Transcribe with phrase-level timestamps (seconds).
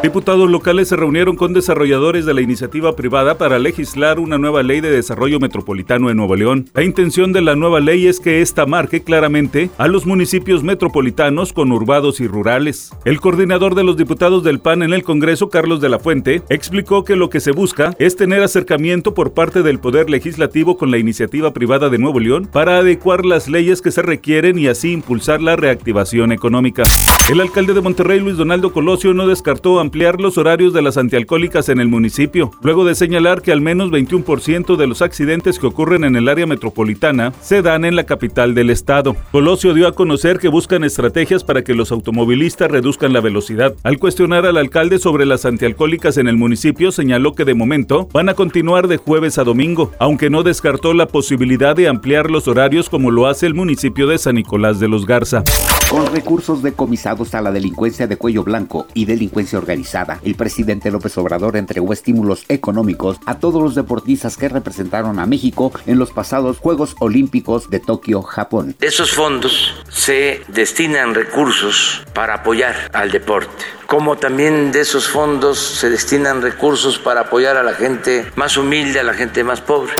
[0.00, 4.80] Diputados locales se reunieron con desarrolladores de la iniciativa privada para legislar una nueva ley
[4.80, 6.70] de desarrollo metropolitano en Nuevo León.
[6.72, 11.52] La intención de la nueva ley es que esta marque claramente a los municipios metropolitanos
[11.52, 12.92] conurbados y rurales.
[13.04, 17.02] El coordinador de los diputados del PAN en el Congreso, Carlos de la Fuente, explicó
[17.02, 20.98] que lo que se busca es tener acercamiento por parte del Poder Legislativo con la
[20.98, 25.42] iniciativa privada de Nuevo León para adecuar las leyes que se requieren y así impulsar
[25.42, 26.84] la reactivación económica.
[27.28, 31.70] El alcalde de Monterrey, Luis Donaldo Colosio, no descartó ampliar los horarios de las antialcohólicas
[31.70, 36.04] en el municipio, luego de señalar que al menos 21% de los accidentes que ocurren
[36.04, 39.16] en el área metropolitana se dan en la capital del estado.
[39.32, 43.74] Colosio dio a conocer que buscan estrategias para que los automovilistas reduzcan la velocidad.
[43.82, 48.28] Al cuestionar al alcalde sobre las antialcohólicas en el municipio, señaló que de momento van
[48.28, 52.90] a continuar de jueves a domingo, aunque no descartó la posibilidad de ampliar los horarios
[52.90, 55.44] como lo hace el municipio de San Nicolás de los Garza.
[55.90, 61.16] Con recursos decomisados a la delincuencia de cuello blanco y delincuencia organizada, el presidente López
[61.16, 66.58] Obrador entregó estímulos económicos a todos los deportistas que representaron a México en los pasados
[66.58, 68.76] Juegos Olímpicos de Tokio, Japón.
[68.82, 75.88] Esos fondos se destinan recursos para apoyar al deporte como también de esos fondos se
[75.88, 79.94] destinan recursos para apoyar a la gente más humilde, a la gente más pobre.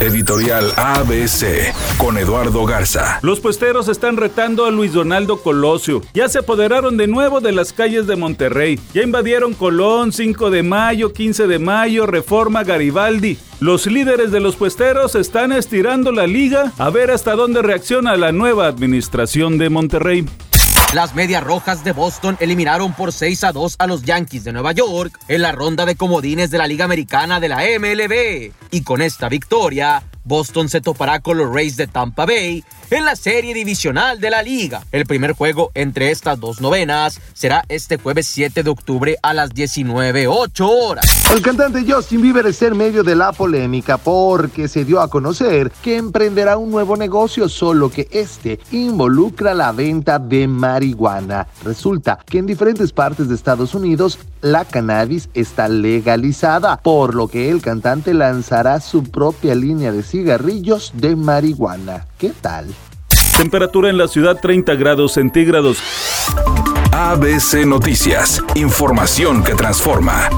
[0.00, 3.18] Editorial ABC con Eduardo Garza.
[3.20, 6.00] Los puesteros están retando a Luis Donaldo Colosio.
[6.14, 8.80] Ya se apoderaron de nuevo de las calles de Monterrey.
[8.94, 13.38] Ya invadieron Colón, 5 de mayo, 15 de mayo, Reforma, Garibaldi.
[13.58, 18.30] Los líderes de los puesteros están estirando la liga a ver hasta dónde reacciona la
[18.30, 20.26] nueva administración de Monterrey.
[20.92, 24.72] Las Medias Rojas de Boston eliminaron por 6 a 2 a los Yankees de Nueva
[24.72, 28.52] York en la ronda de comodines de la Liga Americana de la MLB.
[28.70, 33.16] Y con esta victoria, Boston se topará con los Rays de Tampa Bay en la
[33.16, 34.84] serie divisional de la liga.
[34.92, 39.50] El primer juego entre estas dos novenas será este jueves 7 de octubre a las
[39.50, 41.30] 19.08 horas.
[41.32, 45.70] El cantante Justin Bieber está en medio de la polémica porque se dio a conocer
[45.82, 51.46] que emprenderá un nuevo negocio, solo que este involucra la venta de marihuana.
[51.64, 57.50] Resulta que en diferentes partes de Estados Unidos la cannabis está legalizada, por lo que
[57.50, 62.06] el cantante lanzará su propia línea de cigarrillos de marihuana.
[62.18, 62.66] ¿Qué tal?
[63.36, 65.78] Temperatura en la ciudad 30 grados centígrados.
[66.90, 70.30] ABC Noticias, información que transforma.